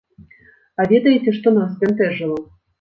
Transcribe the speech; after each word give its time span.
А 0.79 0.87
ведаеце, 0.93 1.35
што 1.37 1.55
нас 1.61 1.69
збянтэжыла? 1.77 2.45